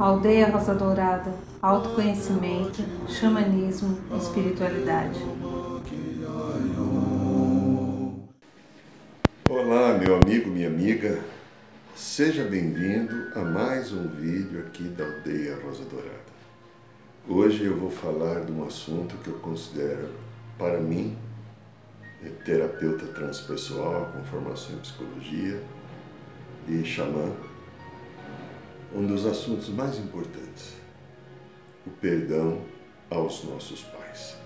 [0.00, 5.20] Aldeia Rosa Dourada, autoconhecimento, xamanismo, espiritualidade.
[9.50, 11.20] Olá, meu amigo, minha amiga.
[11.94, 16.24] Seja bem-vindo a mais um vídeo aqui da Aldeia Rosa Dourada.
[17.28, 20.08] Hoje eu vou falar de um assunto que eu considero,
[20.56, 21.18] para mim,
[22.30, 25.62] terapeuta transpessoal com formação em psicologia
[26.68, 27.32] e xamã,
[28.94, 30.74] um dos assuntos mais importantes:
[31.86, 32.62] o perdão
[33.10, 34.36] aos nossos pais.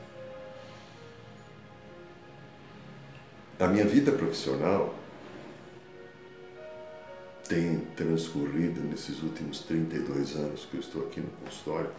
[3.58, 4.94] A minha vida profissional
[7.48, 11.90] tem transcorrido nesses últimos 32 anos que eu estou aqui no consultório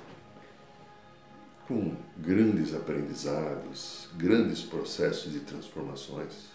[1.69, 6.49] com grandes aprendizados, grandes processos de transformações.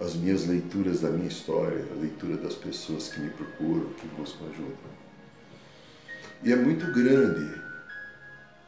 [0.00, 4.46] As minhas leituras da minha história, a leitura das pessoas que me procuram, que buscam
[4.46, 4.74] ajuda.
[6.42, 7.62] E é muito grande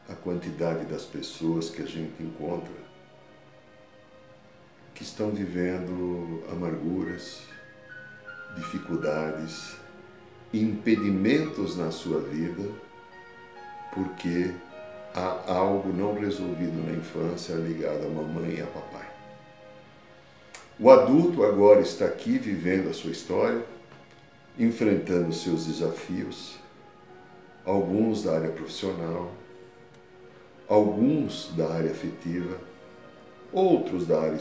[0.07, 2.85] a quantidade das pessoas que a gente encontra
[4.93, 7.41] que estão vivendo amarguras,
[8.55, 9.75] dificuldades,
[10.53, 12.63] impedimentos na sua vida,
[13.93, 14.53] porque
[15.15, 19.09] há algo não resolvido na infância ligado à mamãe e a papai.
[20.77, 23.63] O adulto agora está aqui vivendo a sua história,
[24.59, 26.57] enfrentando seus desafios,
[27.63, 29.31] alguns da área profissional,
[30.67, 32.57] alguns da área afetiva,
[33.53, 34.37] outros da área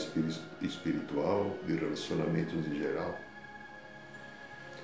[0.61, 3.17] espiritual, de relacionamentos em geral.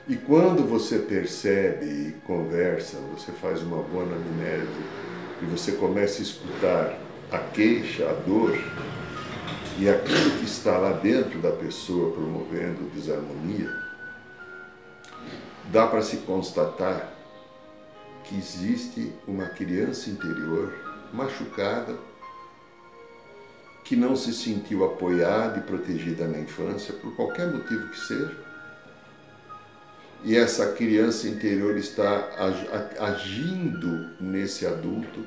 [0.07, 6.23] E quando você percebe e conversa, você faz uma boa anamnese e você começa a
[6.23, 6.99] escutar
[7.31, 8.59] a queixa, a dor
[9.79, 13.75] e aquilo que está lá dentro da pessoa promovendo desarmonia,
[15.73, 17.13] dá para se constatar
[18.25, 20.75] que existe uma criança interior
[21.13, 21.97] machucada
[23.85, 28.51] que não se sentiu apoiada e protegida na infância por qualquer motivo que seja
[30.23, 32.29] e essa criança interior está
[32.99, 35.25] agindo nesse adulto.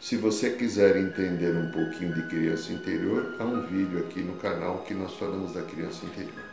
[0.00, 4.78] Se você quiser entender um pouquinho de criança interior, há um vídeo aqui no canal
[4.82, 6.44] que nós falamos da criança interior.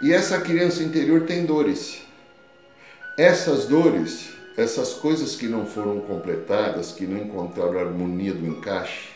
[0.00, 2.02] E essa criança interior tem dores.
[3.18, 9.10] Essas dores, essas coisas que não foram completadas, que não encontraram a harmonia do encaixe,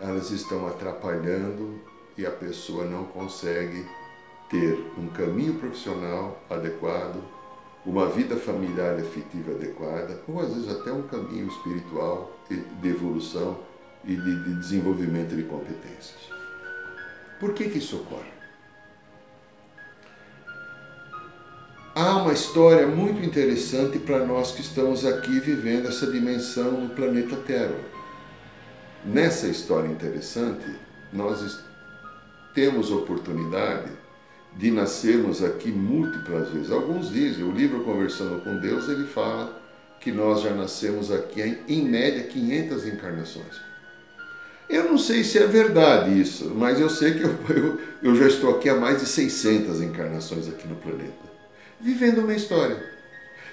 [0.00, 1.80] elas estão atrapalhando
[2.18, 3.86] e a pessoa não consegue
[4.50, 7.22] ter um caminho profissional adequado,
[7.86, 13.58] uma vida familiar efetiva adequada, ou às vezes até um caminho espiritual de evolução
[14.04, 16.28] e de, de desenvolvimento de competências.
[17.38, 18.36] Por que, que isso ocorre?
[21.94, 27.36] Há uma história muito interessante para nós que estamos aqui vivendo essa dimensão no planeta
[27.36, 27.78] Terra.
[29.04, 30.66] Nessa história interessante,
[31.12, 31.64] nós
[32.52, 33.90] temos oportunidade
[34.56, 36.70] de nascermos aqui múltiplas vezes.
[36.70, 39.60] Alguns dizem, o livro Conversando com Deus, ele fala
[40.00, 43.66] que nós já nascemos aqui em média 500 encarnações.
[44.68, 48.26] Eu não sei se é verdade isso, mas eu sei que eu, eu, eu já
[48.26, 51.12] estou aqui há mais de 600 encarnações aqui no planeta,
[51.80, 52.82] vivendo uma história.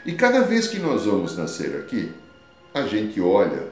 [0.06, 2.12] E cada vez que nós vamos nascer aqui,
[2.74, 3.72] a gente olha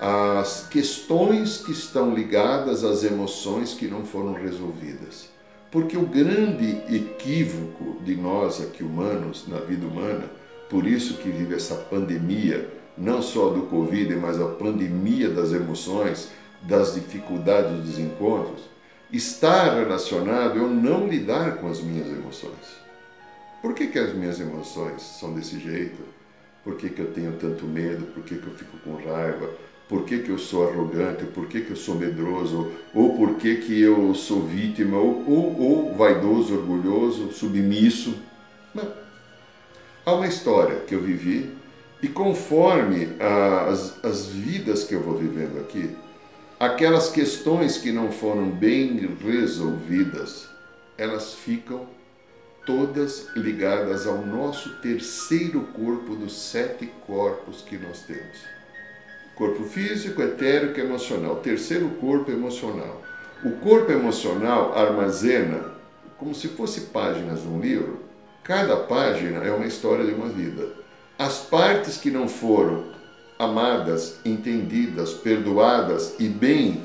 [0.00, 5.28] as questões que estão ligadas às emoções que não foram resolvidas.
[5.70, 10.24] Porque o grande equívoco de nós aqui humanos, na vida humana,
[10.70, 16.30] por isso que vive essa pandemia, não só do Covid, mas a pandemia das emoções,
[16.62, 18.62] das dificuldades dos desencontros,
[19.12, 22.86] está relacionado eu não lidar com as minhas emoções.
[23.62, 26.02] Por que, que as minhas emoções são desse jeito?
[26.64, 28.06] Por que, que eu tenho tanto medo?
[28.06, 29.50] Por que, que eu fico com raiva?
[29.88, 33.56] Por que, que eu sou arrogante, por que, que eu sou medroso, ou por que,
[33.56, 38.16] que eu sou vítima, ou, ou, ou vaidoso, orgulhoso, submisso.
[38.74, 38.90] Não.
[40.04, 41.50] Há uma história que eu vivi
[42.02, 45.90] e conforme as, as vidas que eu vou vivendo aqui,
[46.58, 50.48] aquelas questões que não foram bem resolvidas,
[50.98, 51.86] elas ficam
[52.66, 58.55] todas ligadas ao nosso terceiro corpo dos sete corpos que nós temos.
[59.36, 61.36] Corpo físico, etérico e emocional.
[61.36, 63.02] Terceiro corpo emocional.
[63.44, 65.72] O corpo emocional armazena,
[66.18, 68.00] como se fosse páginas de um livro,
[68.42, 70.66] cada página é uma história de uma vida.
[71.18, 72.84] As partes que não foram
[73.38, 76.82] amadas, entendidas, perdoadas e bem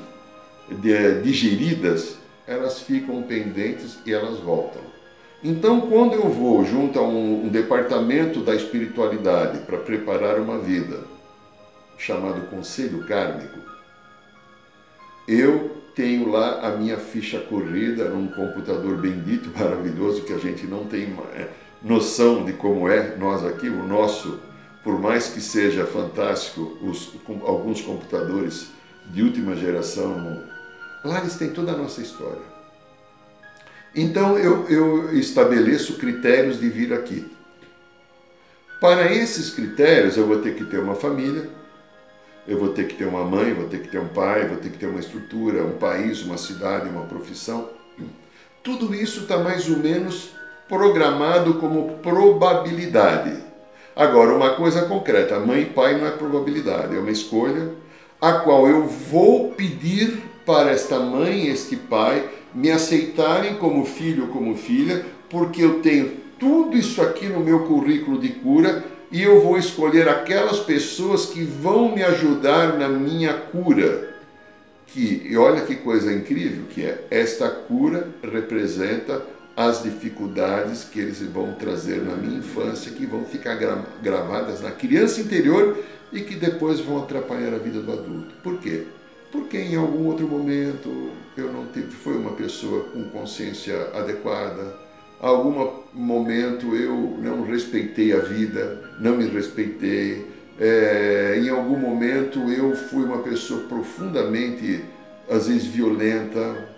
[1.22, 2.16] digeridas
[2.46, 4.82] elas ficam pendentes e elas voltam.
[5.42, 11.00] Então, quando eu vou junto a um, um departamento da espiritualidade para preparar uma vida,
[12.02, 13.58] chamado Conselho Kármico,
[15.28, 20.84] eu tenho lá a minha ficha corrida num computador bendito, maravilhoso, que a gente não
[20.84, 21.48] tem é,
[21.80, 24.40] noção de como é nós aqui, o nosso,
[24.82, 27.12] por mais que seja fantástico, os,
[27.46, 28.68] alguns computadores
[29.10, 30.42] de última geração,
[31.04, 32.52] lá eles têm toda a nossa história.
[33.94, 37.30] Então eu, eu estabeleço critérios de vir aqui.
[38.80, 41.48] Para esses critérios, eu vou ter que ter uma família,
[42.46, 44.70] eu vou ter que ter uma mãe, vou ter que ter um pai, vou ter
[44.70, 47.68] que ter uma estrutura, um país, uma cidade, uma profissão.
[48.62, 50.30] Tudo isso está mais ou menos
[50.68, 53.36] programado como probabilidade.
[53.94, 57.70] Agora, uma coisa concreta: mãe e pai não é probabilidade, é uma escolha
[58.20, 64.28] a qual eu vou pedir para esta mãe, este pai, me aceitarem como filho ou
[64.28, 69.42] como filha, porque eu tenho tudo isso aqui no meu currículo de cura e eu
[69.42, 74.10] vou escolher aquelas pessoas que vão me ajudar na minha cura.
[74.86, 79.22] Que, e olha que coisa incrível que é, esta cura representa
[79.54, 84.70] as dificuldades que eles vão trazer na minha infância, que vão ficar gra gravadas na
[84.70, 85.78] criança interior
[86.10, 88.34] e que depois vão atrapalhar a vida do adulto.
[88.42, 88.84] Por quê?
[89.30, 94.74] Porque em algum outro momento eu não tive, foi uma pessoa com consciência adequada,
[95.28, 100.26] algum momento eu não respeitei a vida, não me respeitei.
[100.58, 104.84] É, em algum momento eu fui uma pessoa profundamente,
[105.30, 106.68] às vezes, violenta.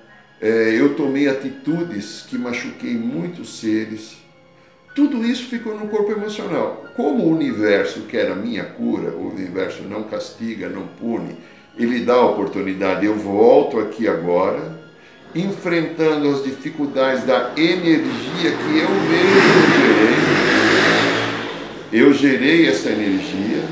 [0.41, 4.19] É, eu tomei atitudes que machuquei muitos seres.
[4.95, 6.85] Tudo isso ficou no corpo emocional.
[6.95, 11.35] Como o universo quer a minha cura, o universo não castiga, não pune,
[11.77, 13.07] ele dá a oportunidade.
[13.07, 14.85] Eu volto aqui agora
[15.35, 20.15] enfrentando as dificuldades da energia que eu mesmo gerei.
[21.93, 23.63] Eu gerei essa energia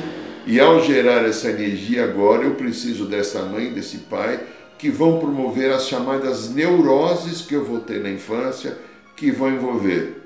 [0.46, 4.40] e ao gerar essa energia agora eu preciso dessa mãe, desse pai,
[4.78, 8.78] que vão promover as chamadas neuroses que eu vou ter na infância,
[9.16, 10.22] que vão envolver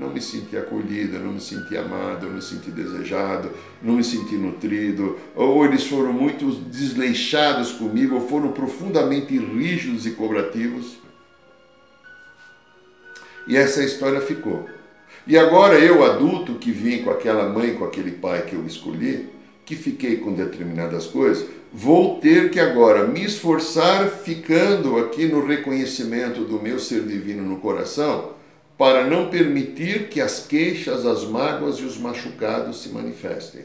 [0.00, 3.50] não me senti acolhida, não me senti amado, não me senti desejado,
[3.82, 10.12] não me senti nutrido, ou eles foram muito desleixados comigo, ou foram profundamente rígidos e
[10.12, 10.98] cobrativos.
[13.50, 14.68] E essa história ficou.
[15.26, 19.28] E agora eu, adulto, que vim com aquela mãe, com aquele pai que eu escolhi,
[19.66, 26.42] que fiquei com determinadas coisas, vou ter que agora me esforçar ficando aqui no reconhecimento
[26.42, 28.34] do meu ser divino no coração
[28.78, 33.62] para não permitir que as queixas, as mágoas e os machucados se manifestem.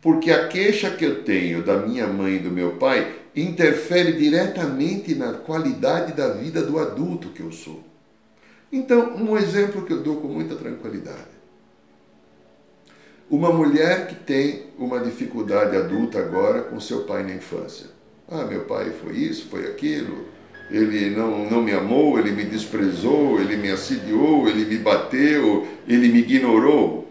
[0.00, 5.14] Porque a queixa que eu tenho da minha mãe e do meu pai interfere diretamente
[5.14, 7.91] na qualidade da vida do adulto que eu sou.
[8.72, 11.30] Então, um exemplo que eu dou com muita tranquilidade.
[13.30, 17.86] Uma mulher que tem uma dificuldade adulta agora com seu pai na infância.
[18.28, 20.26] Ah, meu pai foi isso, foi aquilo,
[20.70, 26.08] ele não, não me amou, ele me desprezou, ele me assediou, ele me bateu, ele
[26.08, 27.02] me ignorou.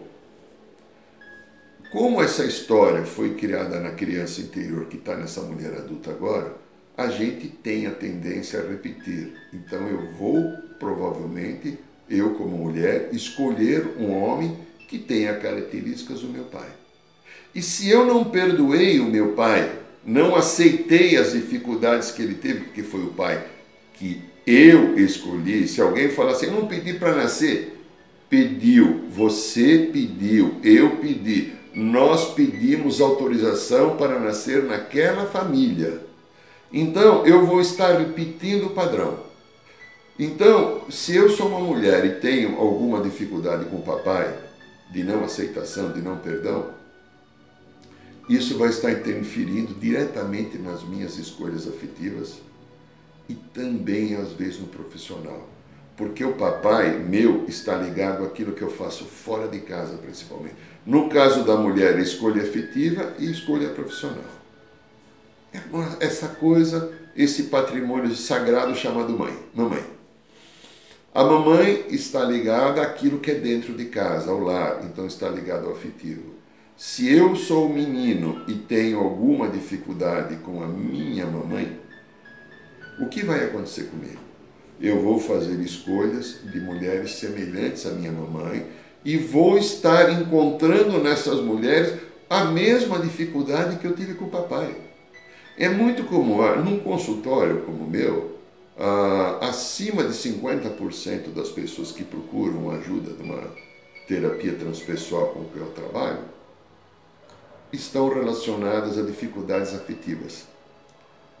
[1.92, 6.56] Como essa história foi criada na criança interior que está nessa mulher adulta agora,
[6.96, 9.32] a gente tem a tendência a repetir.
[9.52, 10.52] Então eu vou,
[10.82, 11.78] provavelmente,
[12.10, 14.58] eu como mulher, escolher um homem
[14.88, 16.68] que tenha características do meu pai.
[17.54, 22.64] E se eu não perdoei o meu pai, não aceitei as dificuldades que ele teve,
[22.64, 23.46] porque foi o pai
[23.94, 25.68] que eu escolhi.
[25.68, 27.78] Se alguém falar assim, eu não pedi para nascer,
[28.28, 31.52] pediu, você pediu, eu pedi.
[31.72, 36.00] Nós pedimos autorização para nascer naquela família.
[36.72, 39.31] Então, eu vou estar repetindo o padrão.
[40.24, 44.32] Então, se eu sou uma mulher e tenho alguma dificuldade com o papai,
[44.88, 46.70] de não aceitação, de não perdão,
[48.28, 52.34] isso vai estar interferindo diretamente nas minhas escolhas afetivas
[53.28, 55.48] e também às vezes no profissional.
[55.96, 60.54] Porque o papai meu está ligado àquilo que eu faço fora de casa, principalmente.
[60.86, 64.22] No caso da mulher, escolha afetiva e escolha profissional.
[65.52, 65.60] É
[65.98, 69.91] essa coisa, esse patrimônio sagrado chamado mãe, mamãe.
[71.14, 75.66] A mamãe está ligada àquilo que é dentro de casa, ao lar, então está ligado
[75.66, 76.32] ao afetivo.
[76.74, 81.78] Se eu sou menino e tenho alguma dificuldade com a minha mamãe,
[82.98, 84.20] o que vai acontecer comigo?
[84.80, 88.66] Eu vou fazer escolhas de mulheres semelhantes à minha mamãe
[89.04, 91.92] e vou estar encontrando nessas mulheres
[92.30, 94.74] a mesma dificuldade que eu tive com o papai.
[95.58, 98.31] É muito comum, ah, num consultório como o meu,
[98.78, 103.42] ah, acima de 50% das pessoas que procuram ajuda de uma
[104.06, 106.24] terapia transpessoal com que eu trabalho
[107.72, 110.46] estão relacionadas a dificuldades afetivas.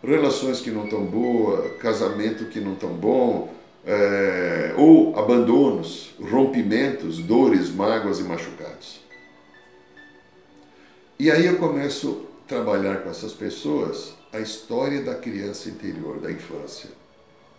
[0.02, 3.52] Relações que não estão boas, casamento que não estão bom,
[3.84, 9.00] é, ou abandonos, rompimentos, dores, mágoas e machucados.
[11.18, 16.32] E aí eu começo a trabalhar com essas pessoas a história da criança interior, da
[16.32, 16.90] infância,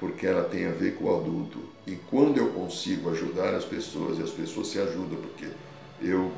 [0.04, 1.60] porque ela tem a ver com o adulto.
[1.88, 5.48] E quando eu consigo ajudar as pessoas, e as pessoas se ajudam, porque
[6.02, 6.30] eu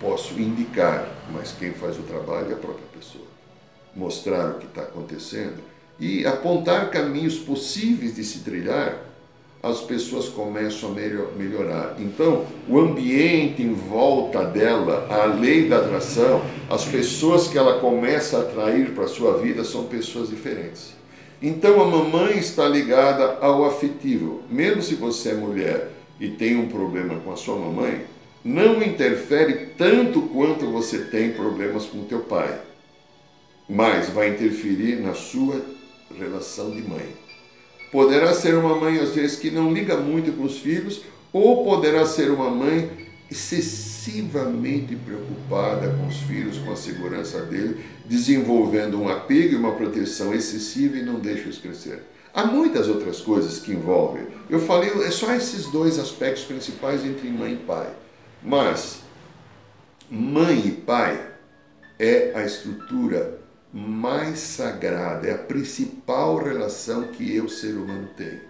[0.00, 3.24] posso indicar, mas quem faz o trabalho é a própria pessoa.
[3.94, 5.62] Mostrar o que está acontecendo
[6.00, 9.00] e apontar caminhos possíveis de se trilhar
[9.62, 11.94] as pessoas começam a melhorar.
[12.00, 18.38] Então, o ambiente em volta dela, a lei da atração, as pessoas que ela começa
[18.38, 21.00] a atrair para a sua vida são pessoas diferentes.
[21.42, 24.42] Então, a mamãe está ligada ao afetivo.
[24.48, 28.06] Mesmo se você é mulher e tem um problema com a sua mamãe,
[28.44, 32.60] não interfere tanto quanto você tem problemas com teu pai,
[33.68, 35.60] mas vai interferir na sua
[36.16, 37.06] relação de mãe.
[37.90, 42.06] Poderá ser uma mãe, às vezes, que não liga muito com os filhos, ou poderá
[42.06, 42.88] ser uma mãe
[44.02, 50.34] excessivamente preocupada com os filhos, com a segurança dele, desenvolvendo um apego e uma proteção
[50.34, 52.02] excessiva e não deixa os crescer.
[52.34, 54.26] Há muitas outras coisas que envolvem.
[54.50, 57.88] Eu falei, é só esses dois aspectos principais entre mãe e pai.
[58.42, 59.00] Mas
[60.10, 61.30] mãe e pai
[61.98, 63.38] é a estrutura
[63.72, 68.40] mais sagrada, é a principal relação que eu, ser humano, tenho.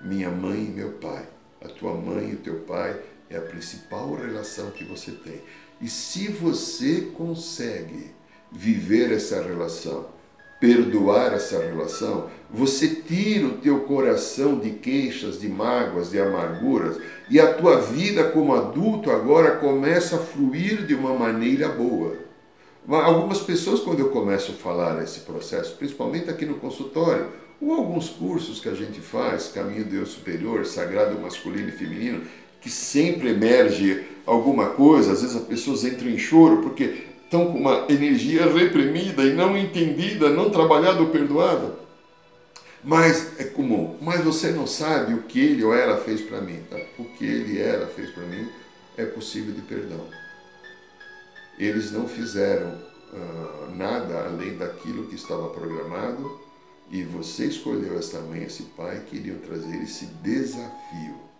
[0.00, 1.28] Minha mãe e meu pai.
[1.64, 2.98] A tua mãe e o teu pai
[3.32, 5.40] é a principal relação que você tem.
[5.80, 8.10] E se você consegue
[8.50, 10.06] viver essa relação,
[10.60, 16.98] perdoar essa relação, você tira o teu coração de queixas, de mágoas, de amarguras,
[17.28, 22.16] e a tua vida como adulto agora começa a fluir de uma maneira boa.
[22.88, 27.28] Algumas pessoas, quando eu começo a falar esse processo, principalmente aqui no consultório,
[27.60, 32.22] ou alguns cursos que a gente faz, Caminho Deus Superior, Sagrado Masculino e Feminino,
[32.62, 37.58] que sempre emerge alguma coisa, às vezes as pessoas entram em choro porque estão com
[37.58, 41.74] uma energia reprimida e não entendida, não trabalhada ou perdoada.
[42.84, 43.96] Mas é comum.
[44.00, 46.60] Mas você não sabe o que ele ou ela fez para mim.
[46.70, 46.78] Tá?
[46.98, 48.48] O que ele ou ela fez para mim
[48.96, 50.00] é possível de perdão
[51.58, 52.70] eles não fizeram
[53.12, 56.40] uh, nada além daquilo que estava programado
[56.90, 61.31] e você escolheu essa mãe, esse pai, que iriam trazer esse desafio.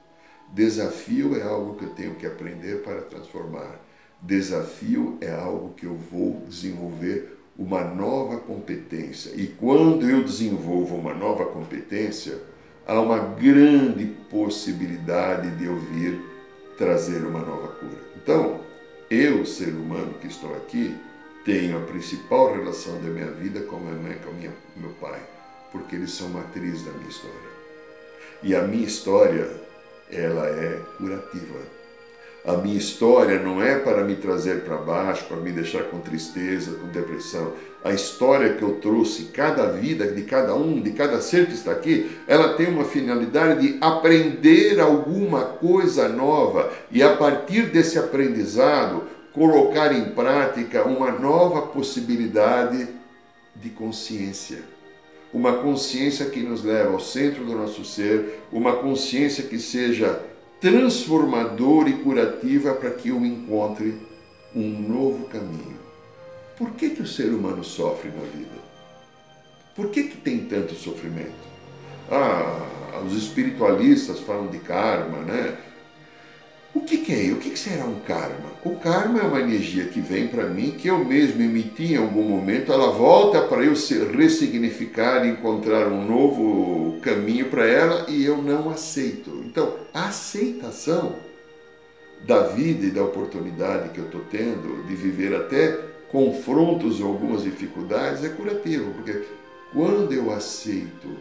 [0.52, 3.80] Desafio é algo que eu tenho que aprender para transformar.
[4.20, 9.32] Desafio é algo que eu vou desenvolver uma nova competência.
[9.34, 12.38] E quando eu desenvolvo uma nova competência,
[12.86, 16.20] há uma grande possibilidade de eu vir
[16.76, 18.02] trazer uma nova cura.
[18.22, 18.60] Então,
[19.08, 20.94] eu, ser humano que estou aqui,
[21.46, 25.20] tenho a principal relação da minha vida com a minha mãe com minha, meu pai,
[25.70, 27.52] porque eles são matriz da minha história.
[28.42, 29.48] E a minha história,
[30.12, 31.58] ela é curativa.
[32.44, 36.72] A minha história não é para me trazer para baixo, para me deixar com tristeza,
[36.72, 37.52] com depressão.
[37.84, 41.70] A história que eu trouxe, cada vida de cada um, de cada ser que está
[41.70, 49.04] aqui, ela tem uma finalidade de aprender alguma coisa nova e a partir desse aprendizado
[49.32, 52.88] colocar em prática uma nova possibilidade
[53.54, 54.58] de consciência.
[55.32, 60.20] Uma consciência que nos leva ao centro do nosso ser, uma consciência que seja
[60.60, 63.98] transformadora e curativa para que eu encontre
[64.54, 65.80] um novo caminho.
[66.56, 68.62] Por que, que o ser humano sofre na vida?
[69.74, 71.32] Por que, que tem tanto sofrimento?
[72.10, 72.68] Ah,
[73.06, 75.56] os espiritualistas falam de karma, né?
[76.74, 77.32] O que, que é?
[77.32, 78.50] O que, que será um karma?
[78.64, 82.22] O karma é uma energia que vem para mim, que eu mesmo emiti em algum
[82.22, 83.74] momento, ela volta para eu
[84.16, 89.42] ressignificar, encontrar um novo caminho para ela e eu não aceito.
[89.44, 91.16] Então, a aceitação
[92.26, 95.78] da vida e da oportunidade que eu estou tendo de viver até
[96.10, 99.24] confrontos ou algumas dificuldades é curativo, porque
[99.74, 101.18] quando eu aceito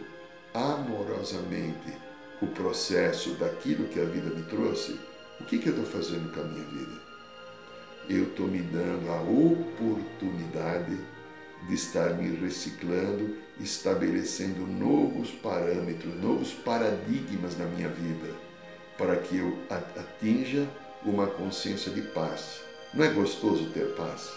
[0.54, 1.92] amorosamente
[2.40, 4.98] o processo daquilo que a vida me trouxe,
[5.42, 7.02] o que, que eu estou fazendo com a minha vida?
[8.08, 10.96] Eu estou me dando a oportunidade
[11.68, 18.34] de estar me reciclando, estabelecendo novos parâmetros, novos paradigmas na minha vida,
[18.96, 20.68] para que eu atinja
[21.04, 22.60] uma consciência de paz.
[22.94, 24.32] Não é gostoso ter paz?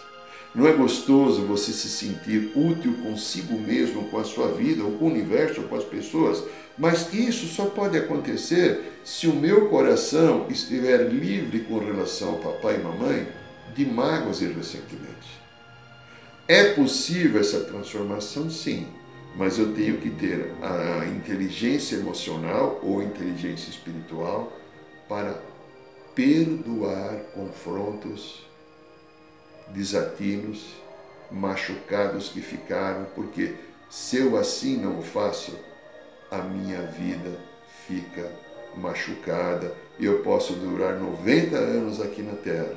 [0.56, 5.06] Não é gostoso você se sentir útil consigo mesmo, com a sua vida, ou com
[5.06, 6.44] o universo, ou com as pessoas?
[6.78, 12.76] Mas isso só pode acontecer se o meu coração estiver livre com relação ao papai
[12.76, 13.28] e mamãe
[13.76, 15.28] de mágoas e ressentimentos.
[16.48, 18.50] É possível essa transformação?
[18.50, 18.88] Sim,
[19.36, 24.54] mas eu tenho que ter a inteligência emocional ou inteligência espiritual
[25.10, 25.38] para
[26.14, 28.45] perdoar confrontos,
[29.70, 30.76] desatinos,
[31.32, 33.56] machucados que ficaram, porque
[33.90, 35.58] se eu assim não o faço,
[36.30, 37.38] a minha vida
[37.88, 38.32] fica
[38.76, 42.76] machucada eu posso durar 90 anos aqui na Terra,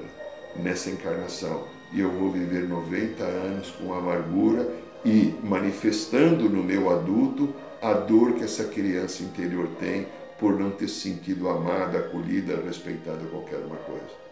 [0.56, 4.68] nessa encarnação, e eu vou viver 90 anos com amargura
[5.04, 10.06] e manifestando no meu adulto a dor que essa criança interior tem
[10.38, 14.28] por não ter sentido amada, acolhida, respeitada qualquer uma coisa.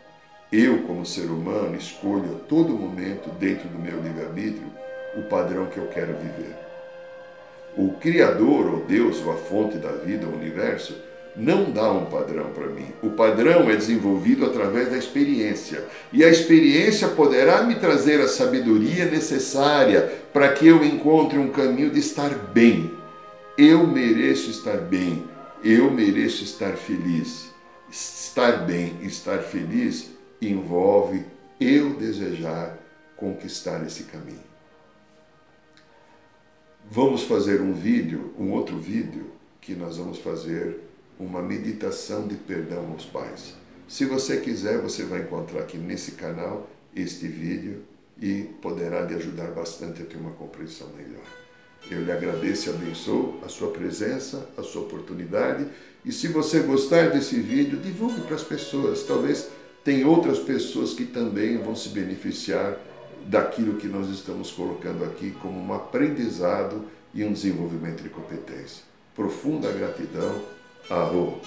[0.53, 4.71] Eu, como ser humano, escolho a todo momento, dentro do meu livre-arbítrio,
[5.17, 6.55] o padrão que eu quero viver.
[7.77, 10.97] O Criador, ou Deus, ou a fonte da vida, o universo,
[11.35, 12.87] não dá um padrão para mim.
[13.03, 15.85] O padrão é desenvolvido através da experiência.
[16.13, 21.91] E a experiência poderá me trazer a sabedoria necessária para que eu encontre um caminho
[21.91, 22.93] de estar bem.
[23.59, 25.25] Eu mereço estar bem.
[25.63, 27.53] Eu mereço estar feliz.
[27.91, 31.25] Estar bem, estar feliz envolve
[31.61, 32.79] eu desejar
[33.17, 34.45] conquistar esse caminho.
[36.91, 40.81] Vamos fazer um vídeo, um outro vídeo, que nós vamos fazer
[41.19, 43.55] uma meditação de perdão aos pais.
[43.89, 47.83] Se você quiser, você vai encontrar aqui nesse canal este vídeo
[48.21, 51.25] e poderá lhe ajudar bastante a ter uma compreensão melhor.
[51.91, 55.67] Eu lhe agradeço e abençoo a sua presença, a sua oportunidade.
[56.05, 59.05] E se você gostar desse vídeo, divulgue para as pessoas.
[59.05, 59.49] Talvez
[59.87, 62.77] tem outras pessoas que também vão se beneficiar
[63.25, 68.83] daquilo que nós estamos colocando aqui como um aprendizado e um desenvolvimento de competência.
[69.15, 70.43] Profunda gratidão.
[70.91, 71.41] Arro.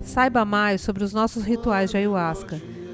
[0.00, 2.60] Saiba mais sobre os nossos rituais de ayahuasca,